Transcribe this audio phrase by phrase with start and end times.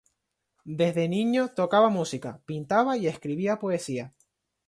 [0.79, 4.13] Desde niño tocaba música, pintaba y escribía poesía.